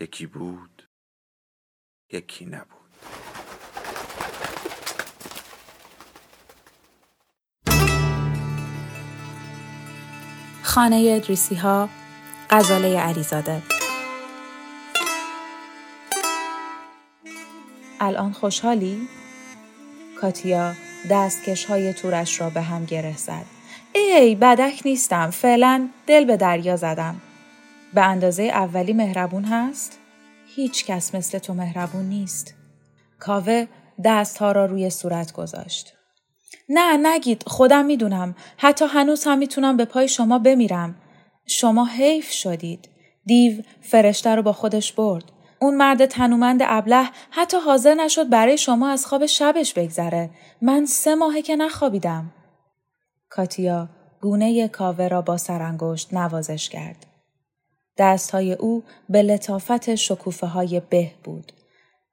یکی 0.00 0.26
بود 0.26 0.88
یکی 2.12 2.46
نبود 2.46 2.68
خانه 10.62 11.12
ادریسی 11.16 11.54
ها 11.54 11.88
غزاله 12.50 13.00
علیزاده 13.00 13.62
الان 18.00 18.32
خوشحالی؟ 18.32 19.08
کاتیا 20.20 20.74
دستکش 21.10 21.64
های 21.64 21.92
تورش 21.92 22.40
را 22.40 22.50
به 22.50 22.62
هم 22.62 22.84
گره 22.84 23.16
زد. 23.16 23.44
ای 23.92 24.34
بدک 24.34 24.82
نیستم. 24.84 25.30
فعلا 25.30 25.88
دل 26.06 26.24
به 26.24 26.36
دریا 26.36 26.76
زدم. 26.76 27.20
به 27.94 28.02
اندازه 28.02 28.42
اولی 28.42 28.92
مهربون 28.92 29.44
هست؟ 29.44 29.98
هیچ 30.56 30.84
کس 30.84 31.14
مثل 31.14 31.38
تو 31.38 31.54
مهربون 31.54 32.04
نیست. 32.04 32.54
کاوه 33.18 33.66
دستها 34.04 34.52
را 34.52 34.66
روی 34.66 34.90
صورت 34.90 35.32
گذاشت. 35.32 35.94
نه 36.68 36.96
نگید 36.96 37.42
خودم 37.46 37.84
می‌دونم. 37.84 38.34
حتی 38.56 38.84
هنوز 38.84 39.24
هم 39.24 39.38
می‌تونم 39.38 39.76
به 39.76 39.84
پای 39.84 40.08
شما 40.08 40.38
بمیرم. 40.38 40.94
شما 41.46 41.84
حیف 41.84 42.30
شدید. 42.30 42.88
دیو 43.26 43.62
فرشته 43.80 44.34
رو 44.34 44.42
با 44.42 44.52
خودش 44.52 44.92
برد. 44.92 45.24
اون 45.60 45.76
مرد 45.76 46.06
تنومند 46.06 46.60
ابله 46.62 47.10
حتی 47.30 47.56
حاضر 47.56 47.94
نشد 47.94 48.28
برای 48.28 48.58
شما 48.58 48.88
از 48.88 49.06
خواب 49.06 49.26
شبش 49.26 49.74
بگذره. 49.74 50.30
من 50.62 50.86
سه 50.86 51.14
ماهه 51.14 51.42
که 51.42 51.56
نخوابیدم. 51.56 52.32
کاتیا 53.30 53.88
گونه 54.20 54.68
کاوه 54.68 55.08
را 55.08 55.22
با 55.22 55.36
سرانگشت 55.36 56.14
نوازش 56.14 56.68
کرد. 56.68 57.13
دستهای 57.98 58.52
او 58.52 58.84
به 59.08 59.22
لطافت 59.22 59.94
شکوفه 59.94 60.46
های 60.46 60.80
به 60.90 61.10
بود. 61.24 61.52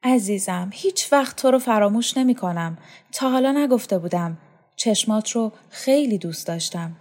عزیزم 0.04 0.70
هیچ 0.74 1.14
وقت 1.14 1.36
تو 1.36 1.52
رو 1.52 1.60
فراموش 1.60 2.18
نمی 2.18 2.36
کنم. 2.36 2.78
تا 3.12 3.30
حالا 3.30 3.52
نگفته 3.52 3.98
بودم. 3.98 4.38
چشمات 4.76 5.32
رو 5.32 5.52
خیلی 5.70 6.18
دوست 6.18 6.48
داشتم. 6.48 6.96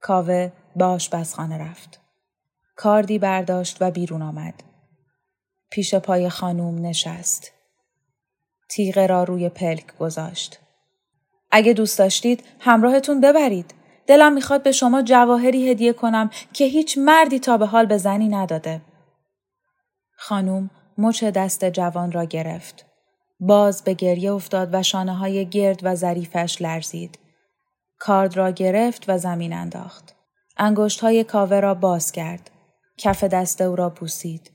کاوه 0.00 0.52
به 0.76 0.84
آشپزخانه 0.84 1.58
رفت. 1.58 2.00
کاردی 2.76 3.18
برداشت 3.18 3.76
و 3.80 3.90
بیرون 3.90 4.22
آمد. 4.22 4.54
پیش 5.70 5.94
پای 5.94 6.28
خانوم 6.28 6.86
نشست. 6.86 7.52
تیغه 8.68 9.06
را 9.06 9.24
روی 9.24 9.48
پلک 9.48 9.96
گذاشت. 9.96 10.58
اگه 11.50 11.72
دوست 11.72 11.98
داشتید 11.98 12.44
همراهتون 12.60 13.20
ببرید. 13.20 13.74
دلم 14.10 14.32
می‌خواد 14.32 14.62
به 14.62 14.72
شما 14.72 15.02
جواهری 15.02 15.70
هدیه 15.70 15.92
کنم 15.92 16.30
که 16.52 16.64
هیچ 16.64 16.98
مردی 16.98 17.38
تا 17.38 17.56
به 17.56 17.66
حال 17.66 17.86
به 17.86 17.98
زنی 17.98 18.28
نداده. 18.28 18.80
خانوم 20.16 20.70
مچ 20.98 21.24
دست 21.24 21.64
جوان 21.64 22.12
را 22.12 22.24
گرفت. 22.24 22.86
باز 23.40 23.84
به 23.84 23.94
گریه 23.94 24.32
افتاد 24.32 24.68
و 24.72 24.82
شانه 24.82 25.14
های 25.14 25.46
گرد 25.46 25.80
و 25.82 25.94
ظریفش 25.94 26.62
لرزید. 26.62 27.18
کارد 27.98 28.36
را 28.36 28.50
گرفت 28.50 29.04
و 29.08 29.18
زمین 29.18 29.52
انداخت. 29.52 30.14
انگشت 30.56 31.00
های 31.00 31.24
کاوه 31.24 31.60
را 31.60 31.74
باز 31.74 32.12
کرد. 32.12 32.50
کف 32.98 33.24
دست 33.24 33.60
او 33.60 33.76
را 33.76 33.88
بوسید. 33.88 34.50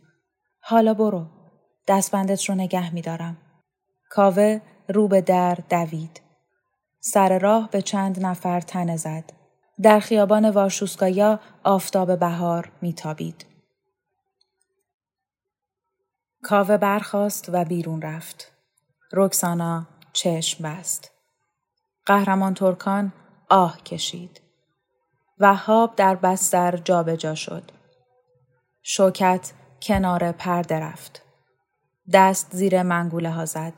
حالا 0.59 0.93
برو. 0.93 1.25
دستبندت 1.87 2.43
رو 2.43 2.55
نگه 2.55 2.93
میدارم. 2.93 3.37
کاوه 4.09 4.61
رو 4.89 5.07
به 5.07 5.21
در 5.21 5.57
دوید. 5.69 6.21
سر 6.99 7.39
راه 7.39 7.69
به 7.71 7.81
چند 7.81 8.25
نفر 8.25 8.61
تنه 8.61 8.97
زد. 8.97 9.44
در 9.81 9.99
خیابان 9.99 10.49
وارشوسکایا 10.49 11.39
آفتاب 11.63 12.19
بهار 12.19 12.71
میتابید. 12.81 13.45
کاوه 16.43 16.77
برخاست 16.77 17.49
و 17.53 17.65
بیرون 17.65 18.01
رفت. 18.01 18.51
رکسانا 19.13 19.87
چشم 20.13 20.63
بست. 20.63 21.11
قهرمان 22.05 22.53
ترکان 22.53 23.13
آه 23.49 23.83
کشید. 23.83 24.41
وهاب 25.39 25.95
در 25.95 26.15
بستر 26.15 26.77
جابجا 26.77 27.15
جا 27.15 27.35
شد. 27.35 27.71
شوکت 28.83 29.53
کنار 29.81 30.31
پرده 30.31 30.79
رفت. 30.79 31.21
دست 32.13 32.47
زیر 32.51 32.83
منگوله 32.83 33.31
ها 33.31 33.45
زد. 33.45 33.73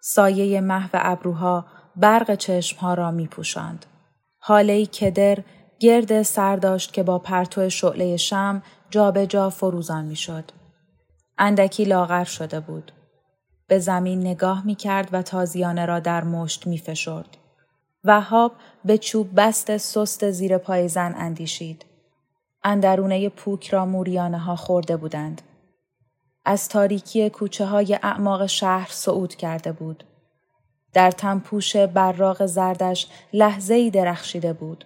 سایه 0.00 0.60
محو 0.60 0.90
ابروها 0.92 1.66
برق 1.96 2.34
چشمها 2.34 2.94
را 2.94 3.10
می 3.10 3.26
پوشند. 3.26 3.86
حاله 4.48 4.86
کدر 4.86 5.38
گرد 5.78 6.22
سر 6.22 6.56
داشت 6.56 6.92
که 6.92 7.02
با 7.02 7.18
پرتو 7.18 7.68
شعله 7.68 8.16
شم 8.16 8.62
جابجا 8.90 9.24
جا 9.24 9.50
فروزان 9.50 10.04
می‌شد. 10.04 10.44
اندکی 11.38 11.84
لاغر 11.84 12.24
شده 12.24 12.60
بود. 12.60 12.92
به 13.66 13.78
زمین 13.78 14.20
نگاه 14.20 14.66
می 14.66 14.74
کرد 14.74 15.08
و 15.12 15.22
تازیانه 15.22 15.86
را 15.86 16.00
در 16.00 16.24
مشت 16.24 16.66
می 16.66 16.78
فشرد. 16.78 17.36
وهاب 18.04 18.52
به 18.84 18.98
چوب 18.98 19.30
بست 19.36 19.76
سست 19.76 20.30
زیر 20.30 20.58
پای 20.58 20.88
زن 20.88 21.14
اندیشید. 21.16 21.84
اندرونه 22.64 23.28
پوک 23.28 23.68
را 23.68 23.86
موریانه 23.86 24.38
ها 24.38 24.56
خورده 24.56 24.96
بودند. 24.96 25.42
از 26.44 26.68
تاریکی 26.68 27.30
کوچه 27.30 27.66
های 27.66 27.98
اعماق 28.02 28.46
شهر 28.46 28.88
صعود 28.90 29.34
کرده 29.34 29.72
بود. 29.72 30.04
در 30.92 31.10
تنپوش 31.10 31.76
براغ 31.76 32.46
زردش 32.46 33.06
لحظه 33.32 33.74
ای 33.74 33.90
درخشیده 33.90 34.52
بود. 34.52 34.84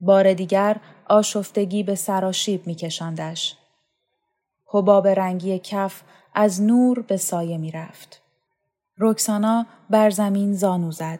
بار 0.00 0.34
دیگر 0.34 0.76
آشفتگی 1.08 1.82
به 1.82 1.94
سراشیب 1.94 2.66
می 2.66 2.74
کشندش. 2.74 3.56
حباب 4.66 5.06
رنگی 5.06 5.58
کف 5.58 6.02
از 6.34 6.62
نور 6.62 7.00
به 7.02 7.16
سایه 7.16 7.58
می 7.58 7.70
رفت. 7.70 8.22
رکسانا 8.98 9.66
بر 9.90 10.10
زمین 10.10 10.54
زانو 10.54 10.92
زد. 10.92 11.18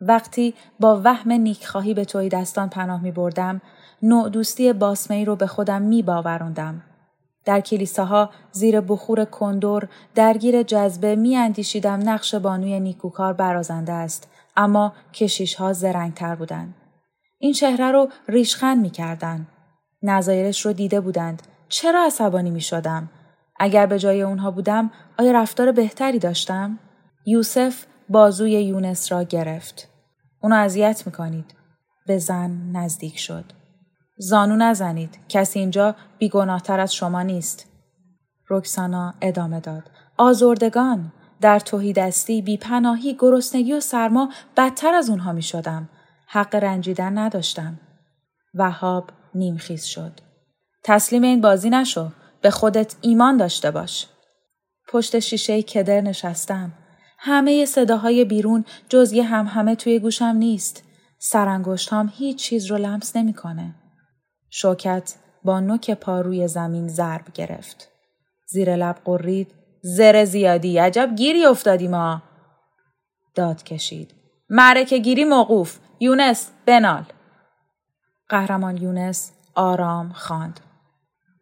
وقتی 0.00 0.54
با 0.80 1.00
وهم 1.04 1.32
نیکخواهی 1.32 1.94
به 1.94 2.04
توی 2.04 2.28
دستان 2.28 2.68
پناه 2.68 3.02
می 3.02 3.10
بردم، 3.10 3.60
نوع 4.02 4.28
دوستی 4.28 4.72
باسمی 4.72 5.24
رو 5.24 5.36
به 5.36 5.46
خودم 5.46 5.82
می 5.82 6.02
باوروندم. 6.02 6.82
در 7.44 7.60
کلیساها 7.60 8.30
زیر 8.52 8.80
بخور 8.80 9.24
کندور 9.24 9.88
درگیر 10.14 10.62
جذبه 10.62 11.16
می 11.16 11.36
اندیشیدم 11.36 12.08
نقش 12.08 12.34
بانوی 12.34 12.80
نیکوکار 12.80 13.32
برازنده 13.32 13.92
است 13.92 14.28
اما 14.56 14.92
کشیش 15.12 15.54
ها 15.54 15.72
زرنگ 15.72 16.14
تر 16.14 16.34
بودند. 16.34 16.74
این 17.38 17.52
چهره 17.52 17.92
رو 17.92 18.08
ریشخند 18.28 18.82
می 18.82 18.90
کردن. 18.90 19.46
نظایرش 20.02 20.66
رو 20.66 20.72
دیده 20.72 21.00
بودند. 21.00 21.42
چرا 21.68 22.04
عصبانی 22.06 22.50
می 22.50 22.60
شدم؟ 22.60 23.10
اگر 23.60 23.86
به 23.86 23.98
جای 23.98 24.22
اونها 24.22 24.50
بودم 24.50 24.90
آیا 25.18 25.32
رفتار 25.32 25.72
بهتری 25.72 26.18
داشتم؟ 26.18 26.78
یوسف 27.26 27.84
بازوی 28.08 28.50
یونس 28.50 29.12
را 29.12 29.22
گرفت. 29.22 29.88
اونو 30.40 30.56
اذیت 30.56 31.02
می 31.06 31.12
کنید. 31.12 31.54
به 32.06 32.18
زن 32.18 32.70
نزدیک 32.72 33.18
شد. 33.18 33.44
زانو 34.22 34.56
نزنید. 34.56 35.18
کسی 35.28 35.58
اینجا 35.58 35.94
بیگناهتر 36.18 36.80
از 36.80 36.94
شما 36.94 37.22
نیست. 37.22 37.66
رکسانا 38.50 39.14
ادامه 39.20 39.60
داد. 39.60 39.82
آزردگان. 40.18 41.12
در 41.40 41.58
توهی 41.58 41.92
دستی، 41.92 42.42
بیپناهی، 42.42 43.16
گرسنگی 43.18 43.72
و 43.72 43.80
سرما 43.80 44.28
بدتر 44.56 44.94
از 44.94 45.10
اونها 45.10 45.32
می 45.32 45.42
شدم. 45.42 45.88
حق 46.26 46.54
رنجیدن 46.54 47.18
نداشتم. 47.18 47.80
وهاب 48.54 49.10
نیمخیز 49.34 49.84
شد. 49.84 50.12
تسلیم 50.84 51.22
این 51.22 51.40
بازی 51.40 51.70
نشو. 51.70 52.10
به 52.42 52.50
خودت 52.50 52.96
ایمان 53.00 53.36
داشته 53.36 53.70
باش. 53.70 54.06
پشت 54.88 55.18
شیشه 55.18 55.62
کدر 55.62 56.00
نشستم. 56.00 56.72
همه 57.18 57.64
صداهای 57.64 58.24
بیرون 58.24 58.64
جز 58.88 59.12
یه 59.12 59.24
هم 59.24 59.46
همه 59.46 59.74
توی 59.74 59.98
گوشم 59.98 60.24
نیست. 60.24 60.84
سرانگشتام 61.18 62.12
هیچ 62.14 62.38
چیز 62.38 62.66
رو 62.66 62.76
لمس 62.76 63.16
نمی‌کنه. 63.16 63.74
شوکت 64.54 65.14
با 65.44 65.60
نوک 65.60 65.90
پا 65.90 66.20
روی 66.20 66.48
زمین 66.48 66.88
ضرب 66.88 67.32
گرفت. 67.34 67.88
زیر 68.46 68.76
لب 68.76 68.96
قرید 69.04 69.54
زر 69.82 70.24
زیادی 70.24 70.78
عجب 70.78 71.14
گیری 71.16 71.44
افتادی 71.44 71.88
ما. 71.88 72.22
داد 73.34 73.62
کشید. 73.62 74.14
معرکه 74.48 74.98
گیری 74.98 75.24
موقوف. 75.24 75.78
یونس 76.00 76.50
بنال. 76.66 77.04
قهرمان 78.28 78.76
یونس 78.76 79.32
آرام 79.54 80.12
خواند. 80.12 80.60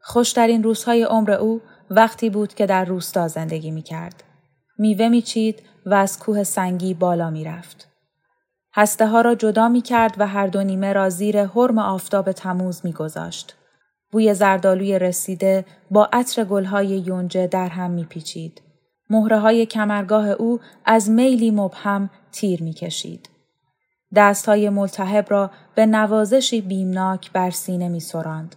خوشترین 0.02 0.62
روزهای 0.62 1.02
عمر 1.02 1.30
او 1.30 1.60
وقتی 1.90 2.30
بود 2.30 2.54
که 2.54 2.66
در 2.66 2.84
روستا 2.84 3.28
زندگی 3.28 3.70
می 3.70 3.82
کرد. 3.82 4.24
میوه 4.78 5.08
می 5.08 5.22
چید 5.22 5.62
و 5.86 5.94
از 5.94 6.18
کوه 6.18 6.44
سنگی 6.44 6.94
بالا 6.94 7.30
می 7.30 7.44
رفت. 7.44 7.89
هسته 8.72 9.06
ها 9.06 9.20
را 9.20 9.34
جدا 9.34 9.68
می 9.68 9.82
کرد 9.82 10.14
و 10.18 10.26
هر 10.26 10.46
دو 10.46 10.62
نیمه 10.62 10.92
را 10.92 11.10
زیر 11.10 11.44
حرم 11.44 11.78
آفتاب 11.78 12.32
تموز 12.32 12.80
می 12.84 12.92
گذاشت. 12.92 13.56
بوی 14.10 14.34
زردالوی 14.34 14.98
رسیده 14.98 15.64
با 15.90 16.08
عطر 16.12 16.44
گلهای 16.44 16.86
یونجه 16.86 17.46
در 17.46 17.68
هم 17.68 17.90
می 17.90 18.04
پیچید. 18.04 18.62
مهره 19.10 19.38
های 19.38 19.66
کمرگاه 19.66 20.28
او 20.28 20.60
از 20.84 21.10
میلی 21.10 21.50
مبهم 21.50 22.10
تیر 22.32 22.62
می 22.62 22.72
کشید. 22.72 23.28
دست 24.14 24.46
های 24.48 24.68
ملتحب 24.68 25.26
را 25.28 25.50
به 25.74 25.86
نوازشی 25.86 26.60
بیمناک 26.60 27.32
بر 27.32 27.50
سینه 27.50 27.88
می 27.88 28.00
سراند. 28.00 28.56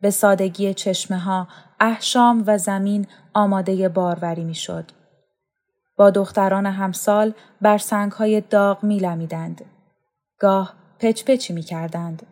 به 0.00 0.10
سادگی 0.10 0.74
چشمه 0.74 1.18
ها 1.18 1.48
احشام 1.80 2.44
و 2.46 2.58
زمین 2.58 3.06
آماده 3.34 3.88
باروری 3.88 4.44
می 4.44 4.54
شد. 4.54 4.99
با 6.00 6.10
دختران 6.10 6.66
همسال 6.66 7.32
بر 7.60 7.78
سنگ 7.78 8.12
های 8.12 8.40
داغ 8.40 8.84
می 8.84 8.98
لمیدند. 8.98 9.64
گاه 10.38 10.74
پچ 10.98 11.24
پچی 11.24 11.52
می 11.52 11.62
کردند. 11.62 12.26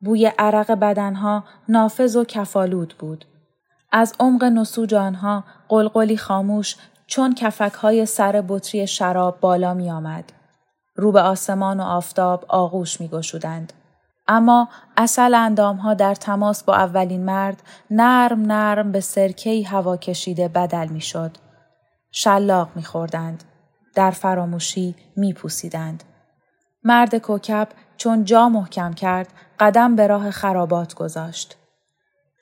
بوی 0.00 0.32
عرق 0.38 0.70
بدنها 0.70 1.44
نافذ 1.68 2.16
و 2.16 2.24
کفالود 2.24 2.94
بود. 2.98 3.24
از 3.92 4.14
عمق 4.20 4.44
نسوج 4.44 4.94
آنها 4.94 5.44
قلقلی 5.68 6.16
خاموش 6.16 6.76
چون 7.06 7.34
کفک 7.34 7.72
های 7.72 8.06
سر 8.06 8.44
بطری 8.48 8.86
شراب 8.86 9.40
بالا 9.40 9.74
می 9.74 9.90
آمد. 9.90 10.32
رو 10.96 11.12
به 11.12 11.20
آسمان 11.20 11.80
و 11.80 11.82
آفتاب 11.82 12.44
آغوش 12.48 13.00
می 13.00 13.08
گشودند. 13.08 13.72
اما 14.28 14.68
اصل 14.96 15.34
اندامها 15.34 15.94
در 15.94 16.14
تماس 16.14 16.64
با 16.64 16.74
اولین 16.74 17.24
مرد 17.24 17.62
نرم 17.90 18.42
نرم 18.42 18.92
به 18.92 19.00
سرکهی 19.00 19.62
هوا 19.62 19.96
کشیده 19.96 20.48
بدل 20.48 20.88
می 20.88 21.00
شد. 21.00 21.43
شلاق 22.16 22.68
می 22.74 22.84
خوردند. 22.84 23.44
در 23.94 24.10
فراموشی 24.10 24.94
می 25.16 25.32
پوسیدند. 25.32 26.04
مرد 26.82 27.18
کوکب 27.18 27.68
چون 27.96 28.24
جا 28.24 28.48
محکم 28.48 28.92
کرد 28.92 29.28
قدم 29.60 29.96
به 29.96 30.06
راه 30.06 30.30
خرابات 30.30 30.94
گذاشت. 30.94 31.56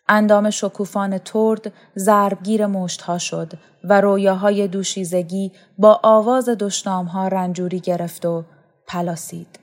اندام 0.09 0.51
شکوفان 0.51 1.19
ترد 1.19 1.73
ضربگیر 1.97 2.67
مشتها 2.67 3.19
شد 3.19 3.53
و 3.85 4.01
رویاهای 4.01 4.69
دوشیزگی 4.69 5.53
با 5.79 6.01
آواز 6.03 6.49
دشنامها 6.49 7.29
رنجوری 7.29 7.81
گرفت 7.81 8.27
و 8.27 8.45
پلاسید. 8.87 9.59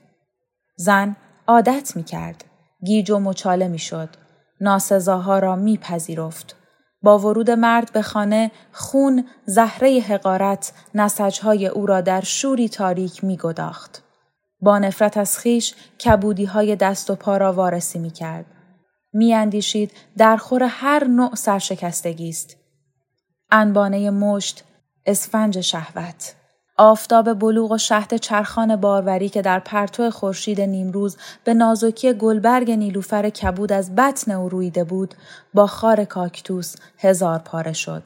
زن 0.76 1.16
عادت 1.46 1.96
می 1.96 2.04
کرد. 2.04 2.44
گیج 2.84 3.10
و 3.10 3.18
مچاله 3.18 3.68
می 3.68 3.78
شد. 3.78 4.08
ناسزاها 4.60 5.38
را 5.38 5.56
می 5.56 5.76
پذیرفت. 5.76 6.59
با 7.02 7.18
ورود 7.18 7.50
مرد 7.50 7.92
به 7.92 8.02
خانه 8.02 8.50
خون 8.72 9.26
زهره 9.46 10.00
حقارت 10.00 10.72
نسجهای 10.94 11.66
او 11.66 11.86
را 11.86 12.00
در 12.00 12.20
شوری 12.20 12.68
تاریک 12.68 13.24
می 13.24 13.36
گداخت. 13.36 14.02
با 14.60 14.78
نفرت 14.78 15.16
از 15.16 15.38
خیش 15.38 15.74
کبودی 16.04 16.44
های 16.44 16.76
دست 16.76 17.10
و 17.10 17.14
پا 17.14 17.36
را 17.36 17.52
وارسی 17.52 17.98
می 17.98 18.10
کرد. 18.10 18.46
می 19.12 19.34
اندیشید 19.34 19.92
در 20.16 20.36
خور 20.36 20.62
هر 20.62 21.04
نوع 21.04 21.34
سرشکستگی 21.34 22.28
است. 22.28 22.56
انبانه 23.50 24.10
مشت، 24.10 24.64
اسفنج 25.06 25.60
شهوت. 25.60 26.34
آفتاب 26.82 27.34
بلوغ 27.34 27.72
و 27.72 27.78
شهد 27.78 28.16
چرخان 28.16 28.76
باروری 28.76 29.28
که 29.28 29.42
در 29.42 29.58
پرتو 29.58 30.10
خورشید 30.10 30.60
نیمروز 30.60 31.16
به 31.44 31.54
نازکی 31.54 32.12
گلبرگ 32.12 32.70
نیلوفر 32.70 33.30
کبود 33.30 33.72
از 33.72 33.94
بطن 33.94 34.32
او 34.32 34.48
رویده 34.48 34.84
بود 34.84 35.14
با 35.54 35.66
خار 35.66 36.04
کاکتوس 36.04 36.76
هزار 36.98 37.38
پاره 37.38 37.72
شد. 37.72 38.02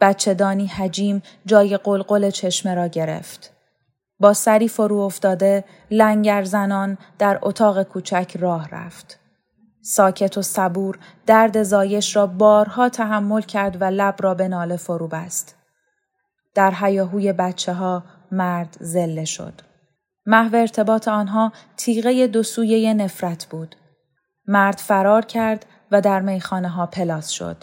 بچه 0.00 0.34
دانی 0.34 0.66
حجیم 0.66 1.22
جای 1.46 1.76
قلقل 1.76 2.30
چشمه 2.30 2.74
را 2.74 2.86
گرفت. 2.86 3.52
با 4.20 4.32
سری 4.32 4.68
فرو 4.68 4.98
افتاده 4.98 5.64
لنگر 5.90 6.44
زنان 6.44 6.98
در 7.18 7.38
اتاق 7.42 7.82
کوچک 7.82 8.36
راه 8.40 8.68
رفت. 8.68 9.18
ساکت 9.82 10.38
و 10.38 10.42
صبور 10.42 10.98
درد 11.26 11.62
زایش 11.62 12.16
را 12.16 12.26
بارها 12.26 12.88
تحمل 12.88 13.40
کرد 13.40 13.82
و 13.82 13.84
لب 13.84 14.14
را 14.20 14.34
به 14.34 14.48
ناله 14.48 14.76
فرو 14.76 15.08
بست. 15.08 15.63
در 16.54 16.70
حیاهوی 16.70 17.32
بچه 17.32 17.72
ها 17.72 18.04
مرد 18.32 18.76
زله 18.80 19.24
شد. 19.24 19.52
محو 20.26 20.56
ارتباط 20.56 21.08
آنها 21.08 21.52
تیغه 21.76 22.26
دو 22.26 22.42
سویه 22.42 22.94
نفرت 22.94 23.46
بود. 23.46 23.76
مرد 24.46 24.78
فرار 24.78 25.24
کرد 25.24 25.66
و 25.90 26.00
در 26.00 26.20
میخانه 26.20 26.68
ها 26.68 26.86
پلاس 26.86 27.28
شد. 27.28 27.56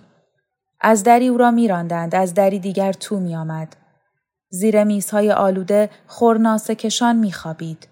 از 0.81 1.03
دری 1.03 1.27
او 1.27 1.37
را 1.37 1.51
میراندند 1.51 2.15
از 2.15 2.33
دری 2.33 2.59
دیگر 2.59 2.93
تو 2.93 3.19
می 3.19 3.35
آمد. 3.35 3.75
زیر 4.49 4.83
میزهای 4.83 5.31
آلوده 5.31 5.89
خورناسه 6.07 6.75
کشان 6.75 7.15
میخوابید. 7.15 7.87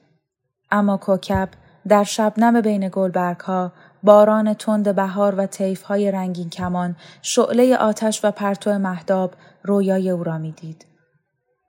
اما 0.71 0.97
کوکب 0.97 1.49
در 1.87 2.03
شبنم 2.03 2.61
بین 2.61 2.89
گلبرگ 2.91 3.39
ها 3.39 3.71
باران 4.03 4.53
تند 4.53 4.95
بهار 4.95 5.35
و 5.35 5.45
طیف 5.45 5.81
های 5.81 6.11
رنگین 6.11 6.49
کمان 6.49 6.95
شعله 7.21 7.77
آتش 7.77 8.25
و 8.25 8.31
پرتو 8.31 8.79
مهداب 8.79 9.33
رویای 9.63 10.09
او 10.09 10.23
را 10.23 10.37
می‌دید. 10.37 10.88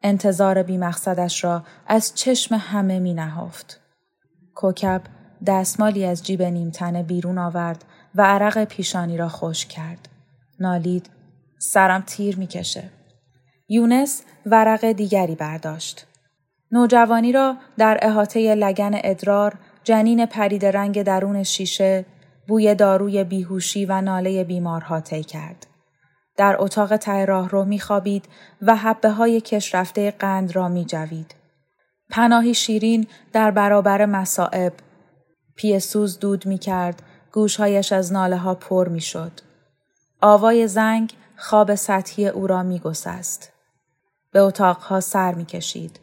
انتظار 0.02 0.62
بیمقصدش 0.62 1.44
را 1.44 1.62
از 1.86 2.14
چشم 2.14 2.54
همه 2.54 2.98
می 2.98 3.14
نهافت. 3.14 3.80
کوکب 4.54 5.02
دستمالی 5.46 6.04
از 6.04 6.22
جیب 6.22 6.42
نیمتنه 6.42 7.02
بیرون 7.02 7.38
آورد 7.38 7.84
و 8.14 8.22
عرق 8.22 8.64
پیشانی 8.64 9.16
را 9.16 9.28
خوش 9.28 9.66
کرد. 9.66 10.08
نالید 10.60 11.10
سرم 11.58 12.02
تیر 12.06 12.38
می‌کشه. 12.38 12.90
یونس 13.68 14.22
ورق 14.46 14.92
دیگری 14.92 15.34
برداشت. 15.34 16.06
نوجوانی 16.72 17.32
را 17.32 17.56
در 17.78 17.98
احاطه 18.02 18.54
لگن 18.54 18.90
ادرار 18.94 19.54
جنین 19.84 20.26
پرید 20.26 20.66
رنگ 20.66 21.02
درون 21.02 21.42
شیشه 21.42 22.04
بوی 22.48 22.74
داروی 22.74 23.24
بیهوشی 23.24 23.86
و 23.86 24.00
ناله 24.00 24.44
بیمارها 24.44 25.00
طی 25.00 25.24
کرد. 25.24 25.66
در 26.40 26.56
اتاق 26.58 26.96
ته 26.96 27.24
راه 27.24 27.48
رو 27.48 27.64
می 27.64 27.80
خوابید 27.80 28.24
و 28.62 28.76
حبه 28.76 29.10
های 29.10 29.40
کش 29.40 29.74
رفته 29.74 30.10
قند 30.10 30.56
را 30.56 30.68
می 30.68 30.84
جوید. 30.84 31.34
پناهی 32.10 32.54
شیرین 32.54 33.06
در 33.32 33.50
برابر 33.50 34.06
مسائب. 34.06 34.72
پیسوز 35.56 36.18
دود 36.18 36.46
می 36.46 36.58
کرد. 36.58 37.02
گوشهایش 37.32 37.92
از 37.92 38.12
ناله 38.12 38.36
ها 38.36 38.54
پر 38.54 38.88
می 38.88 39.00
شد. 39.00 39.32
آوای 40.20 40.68
زنگ 40.68 41.12
خواب 41.36 41.74
سطحی 41.74 42.28
او 42.28 42.46
را 42.46 42.62
می 42.62 42.78
گسست. 42.78 43.52
به 44.32 44.40
اتاقها 44.40 45.00
سر 45.00 45.34
می 45.34 45.44
کشید. 45.44 46.00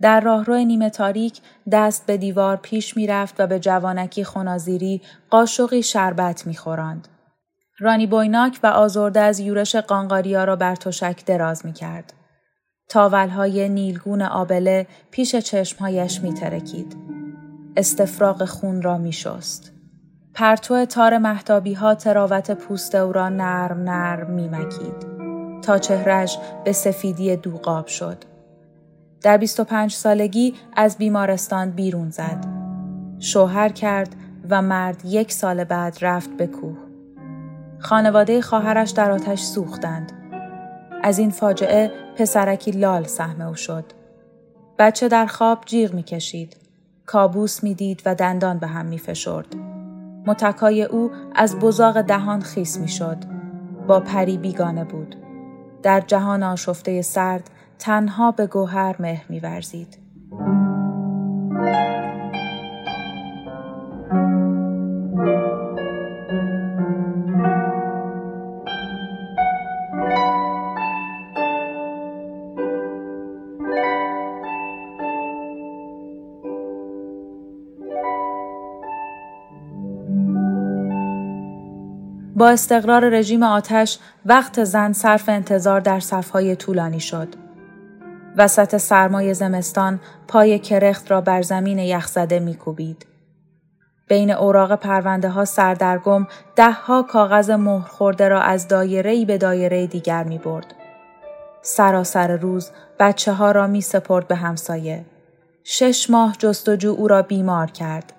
در 0.00 0.20
راهرو 0.20 0.56
نیمه 0.56 0.90
تاریک 0.90 1.40
دست 1.72 2.06
به 2.06 2.16
دیوار 2.16 2.56
پیش 2.56 2.96
می 2.96 3.06
رفت 3.06 3.40
و 3.40 3.46
به 3.46 3.60
جوانکی 3.60 4.24
خنازیری 4.24 5.00
قاشقی 5.30 5.82
شربت 5.82 6.46
می 6.46 6.54
خورند. 6.56 7.08
رانی 7.82 8.06
بویناک 8.06 8.60
و 8.62 8.66
آزرده 8.66 9.20
از 9.20 9.40
یورش 9.40 9.76
قانقاریا 9.76 10.44
را 10.44 10.56
بر 10.56 10.74
تشک 10.74 11.24
دراز 11.24 11.66
می 11.66 11.72
کرد. 11.72 12.12
تاولهای 12.88 13.68
نیلگون 13.68 14.22
آبله 14.22 14.86
پیش 15.10 15.36
چشمهایش 15.36 16.20
می 16.20 16.34
ترکید. 16.34 16.96
استفراغ 17.76 18.44
خون 18.44 18.82
را 18.82 18.98
می 18.98 19.12
شست. 19.12 19.72
پرتو 20.34 20.84
تار 20.84 21.18
محتابی 21.18 21.74
ها 21.74 21.94
تراوت 21.94 22.50
پوست 22.50 22.94
او 22.94 23.12
را 23.12 23.28
نرم 23.28 23.80
نرم 23.90 24.30
می 24.30 24.48
مکید. 24.48 25.10
تا 25.62 25.78
چهرش 25.78 26.38
به 26.64 26.72
سفیدی 26.72 27.36
دوغاب 27.36 27.86
شد. 27.86 28.24
در 29.22 29.36
25 29.36 29.92
سالگی 29.92 30.54
از 30.76 30.98
بیمارستان 30.98 31.70
بیرون 31.70 32.10
زد. 32.10 32.46
شوهر 33.18 33.68
کرد 33.68 34.16
و 34.50 34.62
مرد 34.62 35.04
یک 35.04 35.32
سال 35.32 35.64
بعد 35.64 35.98
رفت 36.00 36.30
به 36.36 36.46
کوه. 36.46 36.89
خانواده 37.80 38.42
خواهرش 38.42 38.90
در 38.90 39.10
آتش 39.10 39.42
سوختند. 39.42 40.12
از 41.02 41.18
این 41.18 41.30
فاجعه 41.30 41.90
پسرکی 42.16 42.70
لال 42.70 43.04
سهم 43.04 43.40
او 43.40 43.54
شد. 43.54 43.84
بچه 44.78 45.08
در 45.08 45.26
خواب 45.26 45.64
جیغ 45.66 45.94
می 45.94 46.02
کشید. 46.02 46.56
کابوس 47.06 47.64
می 47.64 47.74
دید 47.74 48.02
و 48.06 48.14
دندان 48.14 48.58
به 48.58 48.66
هم 48.66 48.86
می 48.86 48.98
فشرد. 48.98 49.46
متکای 50.26 50.82
او 50.82 51.10
از 51.34 51.58
بزاق 51.58 52.00
دهان 52.00 52.40
خیس 52.40 52.78
می 52.78 52.88
شد. 52.88 53.16
با 53.86 54.00
پری 54.00 54.38
بیگانه 54.38 54.84
بود. 54.84 55.16
در 55.82 56.00
جهان 56.00 56.42
آشفته 56.42 57.02
سرد 57.02 57.50
تنها 57.78 58.30
به 58.30 58.46
گوهر 58.46 58.96
مهر 58.98 59.24
می 59.28 59.40
استقرار 82.50 83.08
رژیم 83.08 83.42
آتش 83.42 83.98
وقت 84.26 84.64
زن 84.64 84.92
صرف 84.92 85.28
انتظار 85.28 85.80
در 85.80 86.00
صفهای 86.00 86.56
طولانی 86.56 87.00
شد. 87.00 87.28
وسط 88.36 88.76
سرمای 88.76 89.34
زمستان 89.34 90.00
پای 90.28 90.58
کرخت 90.58 91.10
را 91.10 91.20
بر 91.20 91.42
زمین 91.42 91.78
یخزده 91.78 92.38
میکوبید. 92.38 93.06
بین 94.08 94.30
اوراق 94.30 94.74
پرونده 94.74 95.28
ها 95.28 95.44
سردرگم 95.44 96.26
ده 96.56 96.70
ها 96.70 97.02
کاغذ 97.02 97.50
مهر 97.50 97.88
خورده 97.88 98.28
را 98.28 98.40
از 98.40 98.68
دایره 98.68 99.24
به 99.24 99.38
دایره 99.38 99.86
دیگر 99.86 100.24
می 100.24 100.38
برد. 100.38 100.74
سراسر 101.62 102.36
روز 102.36 102.70
بچه 102.98 103.32
ها 103.32 103.52
را 103.52 103.66
می 103.66 103.80
سپرد 103.80 104.28
به 104.28 104.34
همسایه. 104.34 105.04
شش 105.64 106.10
ماه 106.10 106.36
جستجو 106.38 106.90
او 106.90 107.08
را 107.08 107.22
بیمار 107.22 107.70
کرد. 107.70 108.12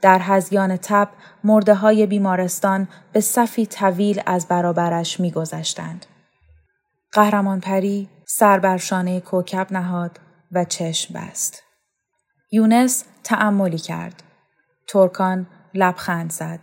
در 0.00 0.18
هزیان 0.18 0.76
تب 0.76 1.08
مرده 1.44 1.74
های 1.74 2.06
بیمارستان 2.06 2.88
به 3.12 3.20
صفی 3.20 3.66
طویل 3.66 4.22
از 4.26 4.48
برابرش 4.48 5.20
می 5.20 5.30
گذشتند. 5.30 6.06
قهرمان 7.12 7.60
پری 7.60 8.08
سر 8.26 8.58
بر 8.58 8.76
شانه 8.76 9.20
کوکب 9.20 9.66
نهاد 9.70 10.20
و 10.52 10.64
چشم 10.64 11.14
بست. 11.14 11.62
یونس 12.52 13.04
تأملی 13.24 13.78
کرد. 13.78 14.22
ترکان 14.88 15.46
لبخند 15.74 16.32
زد. 16.32 16.60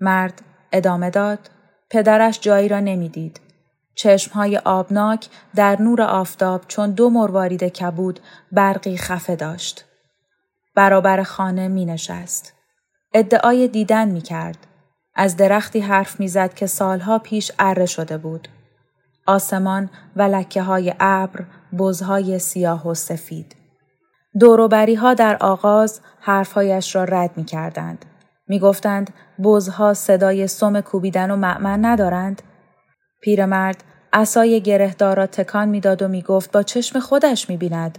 مرد 0.00 0.42
ادامه 0.72 1.10
داد. 1.10 1.50
پدرش 1.90 2.40
جایی 2.40 2.68
را 2.68 2.80
نمی‌دید. 2.80 3.40
چشمهای 3.94 4.58
آبناک 4.58 5.28
در 5.54 5.82
نور 5.82 6.02
آفتاب 6.02 6.64
چون 6.68 6.90
دو 6.90 7.10
مروارید 7.10 7.62
کبود 7.64 8.20
برقی 8.52 8.96
خفه 8.96 9.36
داشت. 9.36 9.84
برابر 10.74 11.22
خانه 11.22 11.68
می 11.68 11.84
نشست. 11.84 12.54
ادعای 13.14 13.68
دیدن 13.68 14.08
می 14.08 14.20
کرد. 14.20 14.66
از 15.14 15.36
درختی 15.36 15.80
حرف 15.80 16.20
می‌زد 16.20 16.54
که 16.54 16.66
سالها 16.66 17.18
پیش 17.18 17.52
اره 17.58 17.86
شده 17.86 18.18
بود. 18.18 18.48
آسمان 19.26 19.90
و 20.16 20.22
لکه 20.22 20.62
های 20.62 20.94
ابر، 21.00 21.44
بزهای 21.78 22.38
سیاه 22.38 22.88
و 22.88 22.94
سفید. 22.94 23.56
دوروبری 24.40 24.94
ها 24.94 25.14
در 25.14 25.36
آغاز 25.36 26.00
حرفهایش 26.20 26.96
را 26.96 27.04
رد 27.04 27.30
می 27.36 27.44
کردند. 27.44 28.04
می 28.48 28.58
گفتند 28.58 29.10
بزها 29.42 29.94
صدای 29.94 30.46
سم 30.46 30.80
کوبیدن 30.80 31.30
و 31.30 31.36
معمن 31.36 31.84
ندارند. 31.84 32.42
پیرمرد 33.20 33.84
اسای 34.12 34.60
گرهدار 34.60 35.16
را 35.16 35.26
تکان 35.26 35.68
می‌داد 35.68 36.02
و 36.02 36.08
می 36.08 36.22
گفت 36.22 36.52
با 36.52 36.62
چشم 36.62 37.00
خودش 37.00 37.50
می 37.50 37.56
بیند. 37.56 37.98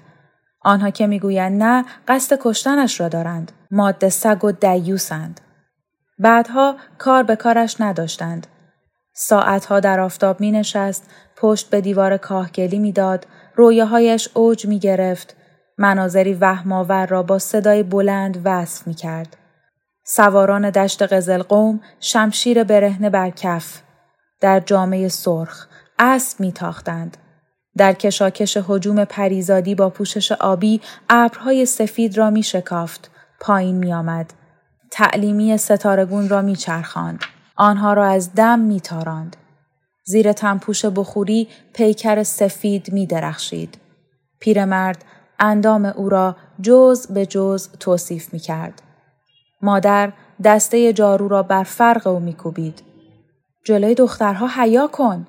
آنها 0.63 0.89
که 0.89 1.07
می‌گویند 1.07 1.63
نه 1.63 1.85
قصد 2.07 2.37
کشتنش 2.41 2.99
را 2.99 3.07
دارند. 3.07 3.51
ماده 3.71 4.09
سگ 4.09 4.43
و 4.43 4.51
دیوسند. 4.51 5.41
بعدها 6.19 6.75
کار 6.97 7.23
به 7.23 7.35
کارش 7.35 7.81
نداشتند. 7.81 8.47
ساعتها 9.13 9.79
در 9.79 9.99
آفتاب 9.99 10.39
می 10.39 10.51
نشست، 10.51 11.09
پشت 11.35 11.69
به 11.69 11.81
دیوار 11.81 12.17
کاهگلی 12.17 12.79
می‌داد، 12.79 13.27
رویاهایش 13.55 14.29
اوج 14.33 14.65
می 14.65 14.79
گرفت، 14.79 15.35
مناظری 15.77 16.33
وهمآور 16.33 17.05
را 17.05 17.23
با 17.23 17.39
صدای 17.39 17.83
بلند 17.83 18.41
وصف 18.45 18.87
می 18.87 18.93
کرد. 18.93 19.37
سواران 20.05 20.69
دشت 20.69 21.01
قزلقوم 21.01 21.79
شمشیر 21.99 22.63
برهنه 22.63 23.09
بر 23.09 23.29
کف 23.29 23.81
در 24.41 24.59
جامعه 24.59 25.07
سرخ 25.07 25.67
اسب 25.99 26.39
میتاختند 26.39 27.17
در 27.77 27.93
کشاکش 27.93 28.57
حجوم 28.57 29.05
پریزادی 29.05 29.75
با 29.75 29.89
پوشش 29.89 30.31
آبی 30.31 30.81
ابرهای 31.09 31.65
سفید 31.65 32.17
را 32.17 32.29
می 32.29 32.43
شکافت. 32.43 33.09
پایین 33.39 33.75
می 33.75 33.93
آمد. 33.93 34.33
تعلیمی 34.91 35.57
ستارگون 35.57 36.29
را 36.29 36.41
می 36.41 36.55
چرخاند. 36.55 37.19
آنها 37.55 37.93
را 37.93 38.05
از 38.05 38.35
دم 38.35 38.59
می 38.59 38.81
تاراند. 38.81 39.35
زیر 40.03 40.33
تنپوش 40.33 40.85
بخوری 40.85 41.47
پیکر 41.73 42.23
سفید 42.23 42.93
می 42.93 43.07
درخشید. 43.07 43.77
پیرمرد 44.39 45.05
اندام 45.39 45.85
او 45.85 46.09
را 46.09 46.35
جز 46.61 47.07
به 47.07 47.25
جز 47.25 47.69
توصیف 47.79 48.33
می 48.33 48.39
کرد. 48.39 48.81
مادر 49.61 50.13
دسته 50.43 50.93
جارو 50.93 51.27
را 51.27 51.43
بر 51.43 51.63
فرق 51.63 52.07
او 52.07 52.19
می 52.19 52.33
کوبید. 52.33 52.83
جلوی 53.65 53.95
دخترها 53.95 54.47
حیا 54.47 54.87
کن. 54.87 55.27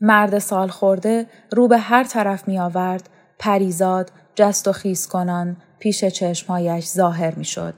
مرد 0.00 0.38
سال 0.38 0.68
خورده 0.68 1.26
رو 1.52 1.68
به 1.68 1.78
هر 1.78 2.04
طرف 2.04 2.48
می 2.48 2.58
آورد 2.58 3.08
پریزاد 3.38 4.12
جست 4.34 4.68
و 4.68 4.72
خیز 4.72 5.06
کنان 5.06 5.56
پیش 5.78 6.04
چشمهایش 6.04 6.86
ظاهر 6.86 7.34
می 7.34 7.44
شد. 7.44 7.74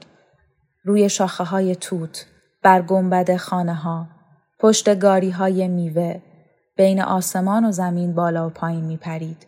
روی 0.83 1.09
شاخه 1.09 1.43
های 1.43 1.75
توت، 1.75 2.25
بر 2.63 2.81
گنبد 2.81 3.37
خانه 3.37 3.73
ها، 3.73 4.07
پشت 4.59 4.99
گاری 4.99 5.29
های 5.29 5.67
میوه، 5.67 6.21
بین 6.77 7.01
آسمان 7.01 7.65
و 7.65 7.71
زمین 7.71 8.15
بالا 8.15 8.47
و 8.47 8.49
پایین 8.49 8.85
می 8.85 8.97
پرید. 8.97 9.47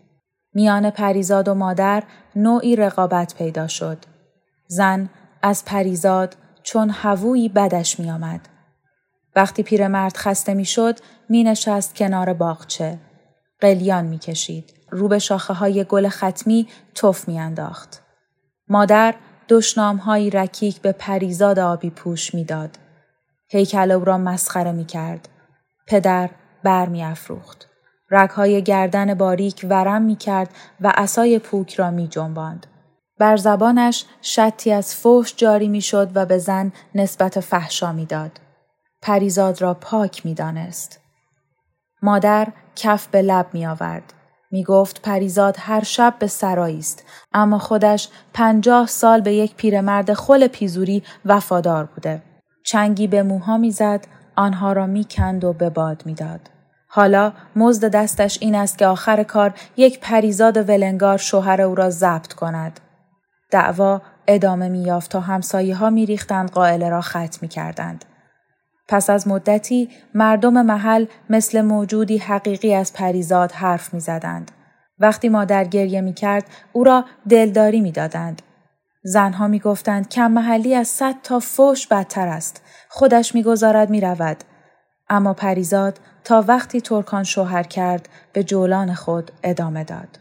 میان 0.53 0.89
پریزاد 0.89 1.47
و 1.47 1.53
مادر 1.53 2.03
نوعی 2.35 2.75
رقابت 2.75 3.35
پیدا 3.35 3.67
شد. 3.67 3.97
زن 4.67 5.09
از 5.41 5.65
پریزاد 5.65 6.37
چون 6.63 6.89
هوویی 6.89 7.49
بدش 7.49 7.99
می 7.99 8.11
آمد. 8.11 8.41
وقتی 9.35 9.63
پیرمرد 9.63 10.17
خسته 10.17 10.53
می 10.53 10.65
شد 10.65 10.99
می 11.29 11.43
نشست 11.43 11.95
کنار 11.95 12.33
باغچه. 12.33 12.97
قلیان 13.59 14.05
می 14.05 14.19
کشید. 14.19 14.73
رو 14.89 15.07
به 15.07 15.19
شاخه 15.19 15.53
های 15.53 15.83
گل 15.83 16.09
ختمی 16.09 16.67
توف 16.95 17.27
می 17.27 17.39
انداخت. 17.39 18.01
مادر 18.67 19.15
دشنام 19.49 19.97
های 19.97 20.29
رکیک 20.29 20.81
به 20.81 20.91
پریزاد 20.91 21.59
آبی 21.59 21.89
پوش 21.89 22.35
می‌داد. 22.35 22.77
هیکل 23.47 23.91
او 23.91 24.05
را 24.05 24.17
مسخره 24.17 24.71
می 24.71 24.85
کرد. 24.85 25.29
پدر 25.87 26.29
بر 26.63 26.89
می 26.89 27.03
افروخت. 27.03 27.67
رگهای 28.11 28.63
گردن 28.63 29.13
باریک 29.13 29.65
ورم 29.69 30.01
می 30.01 30.15
کرد 30.15 30.49
و 30.81 30.93
اسای 30.95 31.39
پوک 31.39 31.75
را 31.75 31.91
می 31.91 32.07
جنباند. 32.07 32.67
بر 33.19 33.37
زبانش 33.37 34.05
شتی 34.21 34.71
از 34.71 34.95
فوش 34.95 35.35
جاری 35.35 35.67
می 35.67 35.81
شد 35.81 36.11
و 36.15 36.25
به 36.25 36.37
زن 36.37 36.71
نسبت 36.95 37.39
فحشا 37.39 37.91
می 37.91 38.05
داد. 38.05 38.39
پریزاد 39.05 39.61
را 39.61 39.73
پاک 39.73 40.25
می 40.25 40.33
دانست. 40.33 40.99
مادر 42.01 42.47
کف 42.75 43.07
به 43.07 43.21
لب 43.21 43.45
می 43.53 43.65
آورد. 43.65 44.13
می 44.51 44.63
گفت 44.63 45.01
پریزاد 45.01 45.55
هر 45.59 45.83
شب 45.83 46.13
به 46.19 46.27
سرایی 46.27 46.79
است 46.79 47.03
اما 47.33 47.59
خودش 47.59 48.09
پنجاه 48.33 48.87
سال 48.87 49.21
به 49.21 49.33
یک 49.33 49.55
پیرمرد 49.55 50.13
خل 50.13 50.47
پیزوری 50.47 51.03
وفادار 51.25 51.85
بوده. 51.85 52.21
چنگی 52.63 53.07
به 53.07 53.23
موها 53.23 53.57
می‌زد 53.57 54.07
آنها 54.35 54.73
را 54.73 54.87
می‌کند 54.87 55.43
و 55.43 55.53
به 55.53 55.69
باد 55.69 56.03
می‌داد. 56.05 56.49
حالا 56.87 57.33
مزد 57.55 57.91
دستش 57.91 58.37
این 58.41 58.55
است 58.55 58.77
که 58.77 58.87
آخر 58.87 59.23
کار 59.23 59.53
یک 59.77 59.99
پریزاد 59.99 60.69
ولنگار 60.69 61.17
شوهر 61.17 61.61
او 61.61 61.75
را 61.75 61.89
ضبط 61.89 62.33
کند. 62.33 62.79
دعوا 63.51 64.01
ادامه 64.27 64.69
میافت 64.69 65.11
تا 65.11 65.19
همسایه 65.19 65.75
ها 65.75 65.89
میریختند 65.89 66.51
قائله 66.51 66.89
را 66.89 67.01
ختم 67.01 67.37
می 67.41 67.47
کردند. 67.47 68.05
پس 68.87 69.09
از 69.09 69.27
مدتی 69.27 69.89
مردم 70.13 70.61
محل 70.61 71.05
مثل 71.29 71.61
موجودی 71.61 72.17
حقیقی 72.17 72.73
از 72.73 72.93
پریزاد 72.93 73.51
حرف 73.51 73.93
می 73.93 73.99
زدند. 73.99 74.51
وقتی 74.99 75.29
مادر 75.29 75.63
گریه 75.63 76.01
می 76.01 76.13
کرد 76.13 76.45
او 76.73 76.83
را 76.83 77.05
دلداری 77.29 77.81
می 77.81 77.91
دادند. 77.91 78.41
زنها 79.03 79.47
می 79.47 79.59
گفتند 79.59 80.09
کم 80.09 80.31
محلی 80.31 80.75
از 80.75 80.87
صد 80.87 81.15
تا 81.23 81.39
فوش 81.39 81.87
بدتر 81.87 82.27
است. 82.27 82.61
خودش 82.89 83.35
می 83.35 83.43
گذارد 83.43 83.89
می 83.89 84.01
رود. 84.01 84.37
اما 85.09 85.33
پریزاد 85.33 85.99
تا 86.23 86.45
وقتی 86.47 86.81
ترکان 86.81 87.23
شوهر 87.23 87.63
کرد 87.63 88.09
به 88.33 88.43
جولان 88.43 88.93
خود 88.93 89.31
ادامه 89.43 89.83
داد. 89.83 90.19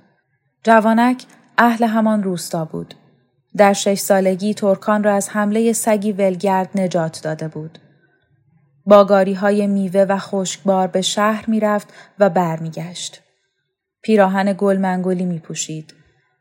جوانک 0.65 1.25
اهل 1.59 1.85
همان 1.85 2.23
روستا 2.23 2.65
بود. 2.65 2.95
در 3.57 3.73
شش 3.73 3.99
سالگی 3.99 4.55
ترکان 4.55 5.05
را 5.05 5.15
از 5.15 5.29
حمله 5.29 5.73
سگی 5.73 6.13
ولگرد 6.13 6.71
نجات 6.75 7.21
داده 7.23 7.49
بود. 7.49 7.79
باگاری 8.87 9.35
های 9.35 9.67
میوه 9.67 10.01
و 10.01 10.19
خشکبار 10.19 10.87
به 10.87 11.01
شهر 11.01 11.45
می‌رفت 11.51 11.89
و 12.19 12.31
برمیگشت. 12.31 13.23
پیراهن 14.03 14.53
گل 14.59 14.77
منگولی 14.77 15.25
می 15.25 15.39
پوشید. 15.39 15.95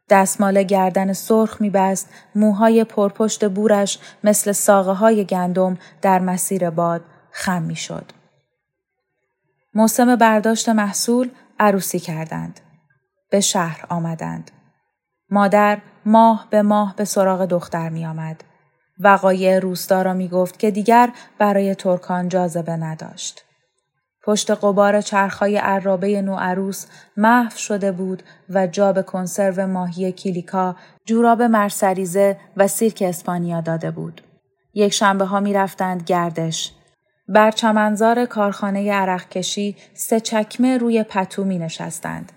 دستمال 0.10 0.64
گردن 0.64 1.14
سرخ 1.14 1.62
می 1.62 1.70
بست، 1.70 2.10
موهای 2.36 2.84
پرپشت 2.84 3.50
بورش 3.50 4.00
مثل 4.24 4.52
ساقه 4.52 4.92
های 4.92 5.26
گندم 5.26 5.78
در 6.02 6.20
مسیر 6.20 6.70
باد 6.70 7.02
خم 7.32 7.62
می 7.62 7.76
شد. 7.76 8.12
موسم 9.74 10.16
برداشت 10.16 10.70
محصول 10.70 11.30
عروسی 11.60 12.00
کردند. 12.00 12.60
به 13.30 13.40
شهر 13.40 13.86
آمدند. 13.90 14.52
مادر 15.30 15.82
ماه 16.06 16.48
به 16.50 16.62
ماه 16.62 16.96
به 16.96 17.06
سراغ 17.06 17.46
دختر 17.46 17.90
می 17.90 18.06
آمد. 18.06 18.44
وقایع 19.04 19.60
روستا 19.60 20.02
را 20.02 20.14
می 20.14 20.28
گفت 20.28 20.60
که 20.60 20.72
دیگر 20.72 21.10
برای 21.40 21.76
ترکان 21.76 22.30
جاذبه 22.30 22.72
نداشت. 22.72 23.46
پشت 24.24 24.52
قبار 24.52 25.02
چرخهای 25.02 25.58
عرابه 25.58 26.22
نوعروس 26.22 26.86
محو 27.18 27.58
شده 27.58 27.92
بود 27.92 28.24
و 28.50 28.68
جا 28.68 28.94
به 28.94 29.04
کنسرو 29.04 29.68
ماهی 29.68 30.12
کلیکا، 30.12 30.76
جوراب 31.06 31.42
مرسریزه 31.42 32.38
و 32.58 32.68
سیرک 32.68 33.04
اسپانیا 33.08 33.62
داده 33.62 33.92
بود. 33.92 34.22
یک 34.74 34.94
شنبه 34.94 35.26
ها 35.26 35.40
می 35.40 35.54
رفتند 35.54 36.04
گردش. 36.04 36.72
بر 37.28 37.52
چمنزار 37.52 38.26
کارخانه 38.26 38.94
عرقکشی 38.94 39.76
سه 39.94 40.20
چکمه 40.20 40.78
روی 40.78 41.04
پتو 41.04 41.44
می 41.44 41.60
نشستند. 41.60 42.32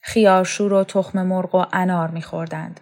خیارشور 0.00 0.72
و 0.72 0.84
تخم 0.84 1.22
مرغ 1.22 1.54
و 1.54 1.64
انار 1.72 2.08
می 2.08 2.22
خوردند. 2.22 2.80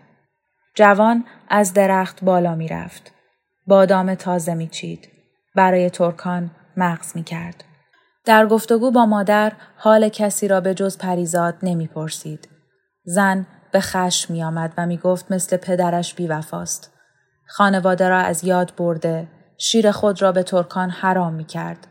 جوان 0.77 1.25
از 1.49 1.73
درخت 1.73 2.25
بالا 2.25 2.55
می 2.55 2.69
رفت. 2.69 3.13
بادام 3.67 4.15
تازه 4.15 4.55
می 4.55 4.69
چید. 4.69 5.09
برای 5.55 5.91
ترکان 5.91 6.51
مغز 6.77 7.17
می 7.17 7.25
کرد. 7.25 7.65
در 8.25 8.47
گفتگو 8.47 8.91
با 8.91 9.07
مادر 9.07 9.53
حال 9.77 10.09
کسی 10.09 10.49
را 10.49 10.61
به 10.61 10.75
جز 10.75 10.99
پریزاد 10.99 11.55
نمی 11.63 11.87
پرسید. 11.87 12.49
زن 13.05 13.47
به 13.73 13.81
خشم 13.81 14.33
می 14.33 14.45
آمد 14.45 14.73
و 14.79 14.87
می 14.87 14.97
گفت 14.97 15.33
مثل 15.33 15.57
پدرش 15.57 16.15
بیوفاست. 16.15 16.93
خانواده 17.47 18.09
را 18.09 18.19
از 18.19 18.45
یاد 18.45 18.73
برده، 18.77 19.29
شیر 19.59 19.91
خود 19.91 20.23
را 20.23 20.33
به 20.33 20.43
ترکان 20.43 20.91
حرام 20.91 21.35
می 21.35 21.45
کرد. 21.45 21.87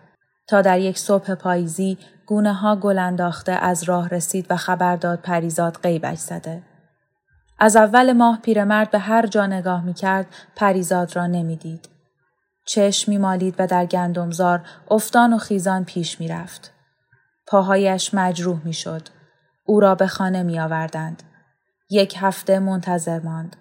تا 0.47 0.61
در 0.61 0.79
یک 0.79 0.99
صبح 0.99 1.35
پاییزی 1.35 1.97
گونه 2.25 2.53
ها 2.53 2.75
گل 2.75 2.99
انداخته 2.99 3.51
از 3.51 3.83
راه 3.83 4.09
رسید 4.09 4.45
و 4.49 4.55
خبر 4.55 4.95
داد 4.95 5.19
پریزاد 5.19 5.77
غیبش 5.83 6.17
زده. 6.17 6.74
از 7.59 7.75
اول 7.75 8.13
ماه 8.13 8.39
پیرمرد 8.41 8.91
به 8.91 8.99
هر 8.99 9.27
جا 9.27 9.45
نگاه 9.45 9.83
می 9.83 9.93
کرد 9.93 10.25
پریزاد 10.55 11.15
را 11.15 11.27
نمی‌دید. 11.27 11.89
چشم 12.65 13.11
می 13.11 13.17
مالید 13.17 13.55
و 13.59 13.67
در 13.67 13.85
گندمزار 13.85 14.61
افتان 14.91 15.33
و 15.33 15.37
خیزان 15.37 15.85
پیش 15.85 16.19
می 16.19 16.27
رفت. 16.27 16.71
پاهایش 17.47 18.13
مجروح 18.13 18.61
می 18.65 18.73
شد. 18.73 19.01
او 19.65 19.79
را 19.79 19.95
به 19.95 20.07
خانه 20.07 20.43
می 20.43 20.59
آوردند. 20.59 21.23
یک 21.89 22.15
هفته 22.19 22.59
منتظر 22.59 23.19
ماند. 23.19 23.55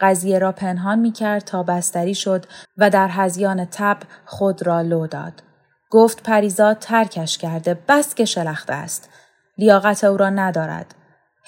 قضیه 0.00 0.38
را 0.38 0.52
پنهان 0.52 0.98
می 0.98 1.12
کرد 1.12 1.44
تا 1.44 1.62
بستری 1.62 2.14
شد 2.14 2.44
و 2.76 2.90
در 2.90 3.08
هزیان 3.08 3.64
تب 3.64 3.96
خود 4.24 4.66
را 4.66 4.80
لو 4.80 5.06
داد. 5.06 5.42
گفت 5.90 6.22
پریزاد 6.22 6.78
ترکش 6.78 7.38
کرده 7.38 7.78
بس 7.88 8.14
که 8.14 8.24
شلخته 8.24 8.72
است. 8.72 9.10
لیاقت 9.58 10.04
او 10.04 10.16
را 10.16 10.30
ندارد. 10.30 10.94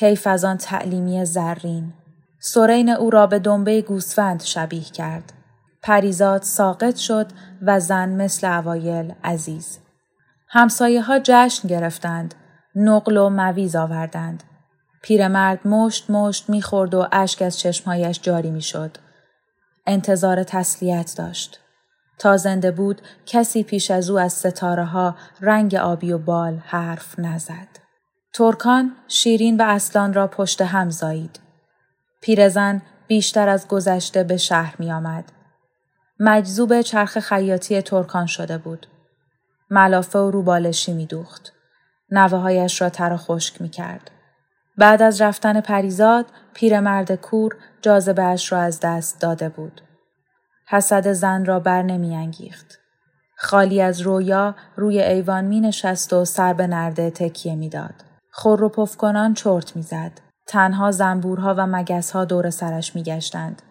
حیف 0.01 0.27
از 0.27 0.45
آن 0.45 0.57
تعلیمی 0.57 1.25
زرین. 1.25 1.93
سرین 2.39 2.91
او 2.91 3.11
را 3.11 3.27
به 3.27 3.39
دنبه 3.39 3.83
گوسفند 3.83 4.43
شبیه 4.43 4.85
کرد. 4.85 5.33
پریزاد 5.83 6.43
ساقط 6.43 6.97
شد 6.97 7.27
و 7.63 7.81
زن 7.81 8.09
مثل 8.09 8.47
اوایل 8.47 9.15
عزیز. 9.25 9.79
همسایه 10.49 11.03
ها 11.03 11.19
جشن 11.25 11.69
گرفتند. 11.69 12.35
نقل 12.75 13.17
و 13.17 13.29
مویز 13.29 13.77
آوردند. 13.77 14.43
پیرمرد 15.03 15.69
مشت 15.69 16.11
مشت 16.11 16.51
می‌خورد 16.51 16.95
و 16.95 17.09
اشک 17.13 17.43
از 17.43 17.59
چشمهایش 17.59 18.21
جاری 18.23 18.51
می‌شد. 18.51 18.97
انتظار 19.87 20.43
تسلیت 20.43 21.15
داشت. 21.17 21.61
تا 22.19 22.37
زنده 22.37 22.71
بود 22.71 23.03
کسی 23.27 23.63
پیش 23.63 23.91
از 23.91 24.11
او 24.11 24.19
از 24.19 24.33
ستاره 24.33 24.85
ها 24.85 25.17
رنگ 25.41 25.75
آبی 25.75 26.13
و 26.13 26.19
بال 26.19 26.59
حرف 26.67 27.19
نزد. 27.19 27.80
ترکان 28.33 28.97
شیرین 29.09 29.61
و 29.61 29.65
اصلان 29.69 30.15
را 30.15 30.27
پشت 30.27 30.63
هم 30.63 30.91
زایید. 30.91 31.41
پیرزن 32.21 32.83
بیشتر 33.07 33.49
از 33.49 33.69
گذشته 33.69 34.25
به 34.25 34.37
شهر 34.37 34.75
می 34.79 34.93
آمد. 34.93 35.33
مجذوب 36.21 36.81
چرخ 36.81 37.19
خیاطی 37.19 37.83
ترکان 37.83 38.27
شده 38.27 38.59
بود. 38.59 38.87
ملافه 39.71 40.19
و 40.19 40.31
روبالشی 40.31 40.93
می 40.93 41.07
دوخت. 41.07 41.53
نوه 42.11 42.39
هایش 42.39 42.83
را 42.83 42.89
تر 42.89 43.17
خشک 43.17 43.63
می 43.63 43.69
کرد. 43.69 44.11
بعد 44.79 45.03
از 45.03 45.21
رفتن 45.21 45.61
پریزاد 45.61 46.27
پیرمرد 46.55 47.15
کور 47.15 47.57
جاذبهاش 47.83 48.53
را 48.53 48.61
از 48.61 48.81
دست 48.81 49.21
داده 49.21 49.49
بود. 49.49 49.81
حسد 50.67 51.13
زن 51.13 51.45
را 51.45 51.61
بر 51.61 51.83
نمی 51.83 52.17
انگیخت. 52.17 52.79
خالی 53.37 53.81
از 53.81 54.01
رویا 54.01 54.55
روی 54.77 55.03
ایوان 55.03 55.45
می 55.45 55.61
نشست 55.61 56.13
و 56.13 56.25
سر 56.25 56.53
به 56.53 56.67
نرده 56.67 57.11
تکیه 57.11 57.55
می 57.55 57.69
داد. 57.69 58.10
خور 58.31 58.65
و 58.65 58.69
پفکنان 58.69 59.35
چرت 59.35 59.77
می 59.77 59.83
زد. 59.83 60.13
تنها 60.47 60.91
زنبورها 60.91 61.55
و 61.59 61.67
مگسها 61.67 62.25
دور 62.25 62.51
سرش 62.51 62.97
می 62.97 63.03
گشتند. 63.03 63.63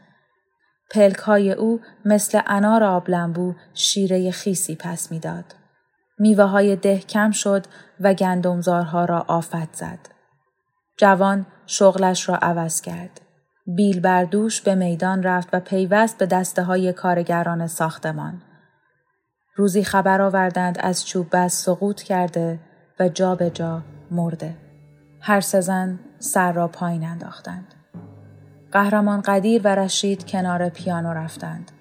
پلک 0.92 1.18
های 1.18 1.52
او 1.52 1.82
مثل 2.06 2.42
انار 2.48 2.84
آبلنبو 2.84 3.54
شیره 3.74 4.32
خیسی 4.32 4.76
پس 4.76 5.12
می‌داد. 5.12 5.46
میوه 6.20 6.44
های 6.44 6.76
ده 6.76 7.00
کم 7.00 7.32
شد 7.32 7.66
و 8.00 8.14
گندمزارها 8.14 9.06
را 9.06 9.26
آفت 9.28 9.76
زد. 9.76 10.00
جوان 10.98 11.46
شغلش 11.66 12.30
را 12.30 12.36
عوض 12.36 12.82
کرد. 12.82 13.22
بیل 13.68 14.00
بردوش 14.00 14.62
به 14.62 14.76
میدان 14.76 15.24
رفت 15.24 15.50
و 15.54 15.60
پیوست 15.60 16.18
به 16.18 16.26
دسته 16.26 16.64
های 16.64 16.94
کارگران 16.94 17.68
ساختمان. 17.68 18.42
روزی 19.56 19.84
خبر 19.84 20.22
آوردند 20.22 20.78
از 20.80 21.08
چوب 21.08 21.28
بس 21.32 21.64
سقوط 21.64 22.02
کرده 22.02 22.60
و 23.00 23.10
جا 23.10 23.36
به 23.36 23.50
جا 23.50 23.82
مرده. 24.12 24.56
هر 25.22 25.42
سزن 25.42 26.00
سر 26.20 26.52
را 26.52 26.68
پایین 26.68 27.04
انداختند. 27.04 27.74
قهرمان 28.72 29.22
قدیر 29.22 29.62
و 29.64 29.76
رشید 29.76 30.28
کنار 30.28 30.70
پیانو 30.70 31.14
رفتند. 31.14 31.72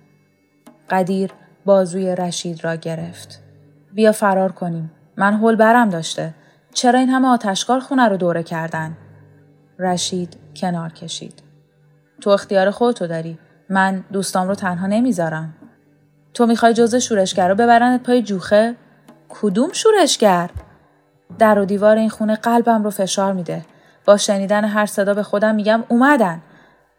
قدیر 0.91 1.31
بازوی 1.65 2.17
رشید 2.17 2.65
را 2.65 2.75
گرفت. 2.75 3.43
بیا 3.93 4.13
فرار 4.13 4.53
کنیم. 4.53 4.91
من 5.17 5.35
هول 5.35 5.57
برم 5.57 5.89
داشته. 5.89 6.35
چرا 6.75 6.99
این 6.99 7.09
همه 7.09 7.29
آتشکار 7.29 7.81
خونه 7.81 8.09
رو 8.09 8.17
دوره 8.17 8.43
کردن؟ 8.43 8.97
رشید 9.79 10.37
کنار 10.57 10.93
کشید. 10.93 11.43
تو 12.21 12.31
اختیار 12.31 12.71
خودتو 12.71 13.07
داری. 13.07 13.39
من 13.71 14.05
دوستام 14.13 14.49
رو 14.49 14.55
تنها 14.55 14.87
نمی‌ذارم. 14.87 15.55
تو 16.35 16.47
می‌خوای 16.47 16.75
جز 16.75 16.95
شورشگر 16.95 17.49
رو 17.49 17.55
ببرنت 17.55 18.03
پای 18.03 18.23
جوخه؟ 18.23 18.75
کدوم 19.29 19.73
شورشگر؟ 19.73 20.51
در 21.39 21.59
و 21.59 21.65
دیوار 21.65 21.97
این 21.97 22.11
خونه 22.11 22.37
قلبم 22.37 22.85
رو 22.85 22.91
فشار 22.91 23.33
میده. 23.33 23.65
با 24.05 24.17
شنیدن 24.17 24.65
هر 24.65 24.87
صدا 24.87 25.15
به 25.15 25.23
خودم 25.23 25.55
میگم 25.55 25.85
اومدن. 25.89 26.41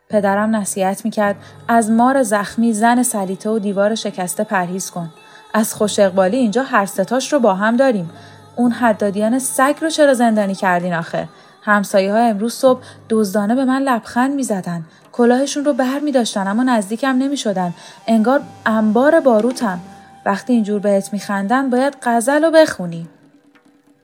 پدرم 0.09 0.55
نصیحت 0.55 1.05
می‌کرد 1.05 1.35
از 1.67 1.91
مار 1.91 2.23
زخمی 2.23 2.73
زن 2.73 3.03
سلیته 3.03 3.49
و 3.49 3.59
دیوار 3.59 3.95
شکسته 3.95 4.43
پرهیز 4.43 4.91
کن. 4.91 5.09
از 5.53 5.73
خوش 5.73 5.99
اقبالی 5.99 6.37
اینجا 6.37 6.63
هر 6.63 6.85
ستاش 6.85 7.33
رو 7.33 7.39
با 7.39 7.53
هم 7.53 7.77
داریم. 7.77 8.09
اون 8.55 8.71
حدادیان 8.71 9.39
سگ 9.39 9.75
رو 9.81 9.89
چرا 9.89 10.13
زندانی 10.13 10.55
کردین 10.55 10.93
آخه؟ 10.93 11.27
همسایه 11.61 12.13
ها 12.13 12.19
امروز 12.19 12.53
صبح 12.53 12.81
دزدانه 13.09 13.55
به 13.55 13.65
من 13.65 13.81
لبخند 13.81 14.35
می 14.35 14.43
زدن. 14.43 14.85
کلاهشون 15.11 15.65
رو 15.65 15.73
بر 15.73 15.99
می 15.99 16.11
داشتن 16.11 16.47
اما 16.47 16.63
نزدیکم 16.63 17.17
نمی 17.17 17.37
شدن. 17.37 17.73
انگار 18.07 18.41
انبار 18.65 19.19
باروتم. 19.19 19.79
وقتی 20.25 20.53
اینجور 20.53 20.79
بهت 20.79 21.13
می 21.13 21.19
خندن 21.19 21.69
باید 21.69 21.97
غزل 22.03 22.43
رو 22.43 22.51
بخونی. 22.51 23.07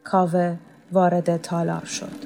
کاوه 0.06 0.58
وارد 0.92 1.38
تالار 1.38 1.86
شد. 1.86 2.26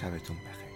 شبتون 0.00 0.36
بخیر. 0.36 0.67